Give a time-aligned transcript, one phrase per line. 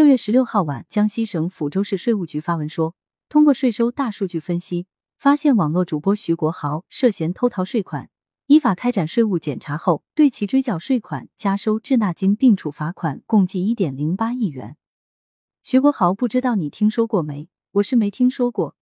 [0.00, 2.94] 六月十六号晚，江西省抚州市税务局发文说，
[3.28, 4.86] 通过税收大数据分析，
[5.18, 8.08] 发现网络主播徐国豪涉嫌偷逃税款，
[8.46, 14.78] 依法开展税务检查后，对其追缴税款、加收滞纳金并处罚款共计一点零八亿元。
[15.62, 17.50] 徐国豪不知道你听说过没？
[17.72, 18.76] 我是没听说过，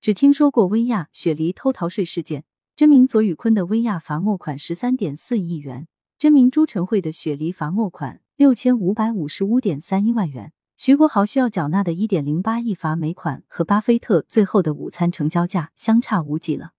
[0.00, 2.42] 只听说过薇娅、雪梨偷逃税事件。
[2.74, 5.86] 真名左宇坤的薇娅罚没款十三点四亿元，
[6.18, 10.52] 真名朱晨慧的雪梨罚没款六千五百五十五点三一万元。
[10.76, 16.72] 徐国豪需要缴纳的一点零八亿罚没款和巴菲特最后的午餐成交价相差无几了。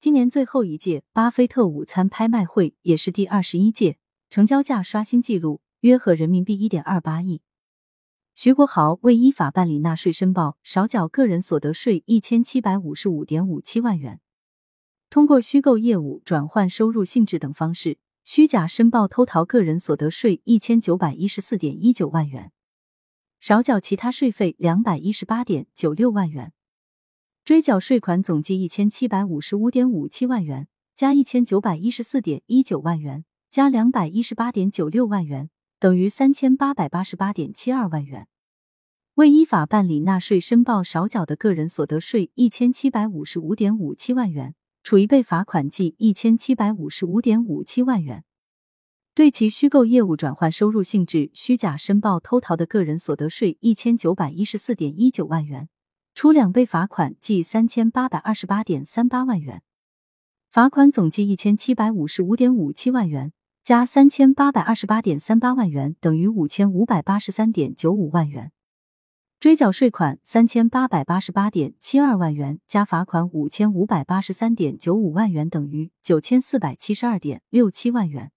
[0.00, 3.98] 今年最后一届巴菲特午餐拍卖会也是第二十一届，
[4.28, 7.42] 成交价刷新纪录，约合人民币一点二八亿。
[8.34, 14.20] 徐国豪未依法办理纳税申报，少缴个人所得税一千七百五十五点五七万元。
[15.10, 22.50] 通过虚构业务、转换收入性质等方式，虚假申报偷逃个人所得税一千九百一十四点一九万元，
[23.42, 26.52] 少缴其他税费两百一十八点九六万元，
[27.44, 38.28] 追缴税款总计一千七百五十五点五七万元，加一千九百一十四点一九万元，加两百一十八点九六万元，等于三千八百八十八点七二万元。
[39.14, 44.54] 未依法办理纳税申报少缴的个人所得税一千七百五十五点五七万元。
[44.84, 48.22] 处以被罚款计一千七百五十五点五七万元，
[49.14, 55.68] 对其虚构业务转换收入性质、虚假申报偷逃的个人所得税一千九百一十四点一九万元，
[56.14, 59.62] 处两倍罚款计三千八百二十八点三八万元，
[60.50, 68.50] 罚款总计一千七百五十五点五七万元，加三千八百二十八点三八万元等于五千五百八十三点九五万元。
[69.38, 78.32] 追缴税款三千八百八十八点七二万元，加罚款五千五百八十三点九五万元，等于九千四百七十二点六七万元。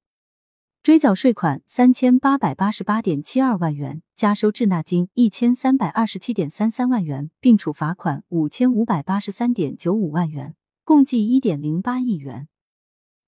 [0.85, 12.47] 追缴税款三千八百八十八点七二万元，加收滞纳金一千三百二十七点三三万元，并处罚款五千五百八十三点九五万元，共计一点零八亿元。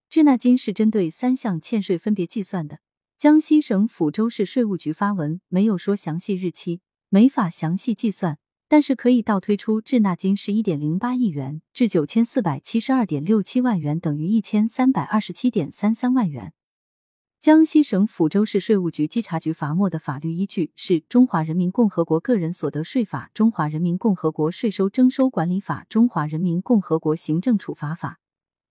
[0.07, 2.77] 滞纳金是针对三项欠税分别计算的。
[3.17, 6.81] 江西省抚州市税务局发文没有说详细日期。
[7.09, 8.37] 没法详细计算，
[8.67, 16.53] 但是可以倒推出滞纳金是一点零八亿元至九千四百七十二点六七万元，等于一千三百二十七点三三万元。
[17.47, 28.09] 江西省抚州市税务局稽查局罚没的法律依据是《中华人民共和国个人所得税法》《中华人民共和国税收征收管理法》《中华人民共和国行政处罚法》《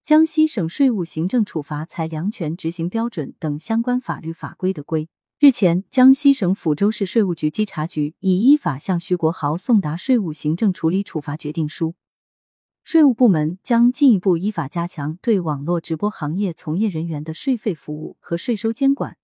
[0.05, 5.09] 江西省税务行政处罚裁量权执行标准》等相关法律法规的规。
[5.39, 11.95] 日前，江西省抚州市税务局稽查局已依法向徐国豪送达税务行政处理处罚决定书。
[12.87, 19.19] 税务部门将进一步依法加强对网络直播行业从业人员的税费服务和税收监管，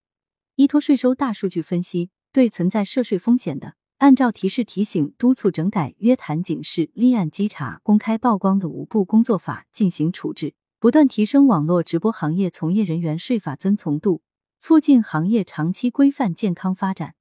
[0.57, 14.23] 依托税收大数据分析，对存在涉税风险的，按照提示、提醒、督促、整改、约谈、警示、立案、稽查、公开曝光的五步工作法进行处置，不断提升网络直播行业从业人员税法遵从度。
[14.59, 17.15] 促进行业长期规范健康发展。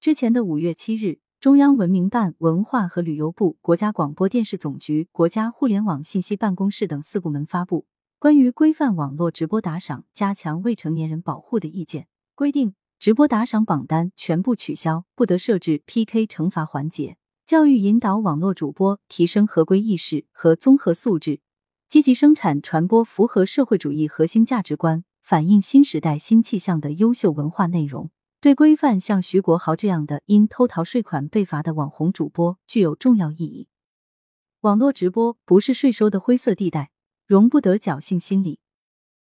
[0.00, 7.82] 之前的五月七日，中央文明办、文化和旅游部、国家广播电视总局、国家互联网信息办公室等四部门发布
[8.18, 12.02] 《关于规范网络直播打赏、加强未成年人保护的意见》，
[12.34, 17.16] 规定直播打赏榜单全部取消，不得设置 PK 惩罚环节，
[17.46, 21.38] 教育引导网络主播提升合规意识和综合素质，
[21.86, 25.04] 积极生产传播符合社会主义核心价值观。
[25.22, 28.10] 反映新时代新气象的优秀文化内容，
[28.40, 33.66] 对规范像徐国豪这样的因偷逃税款被罚的网红主播具有重要意义。
[34.60, 36.92] 网络直播不是税收的灰色地带，
[37.26, 38.60] 容不得侥幸心理。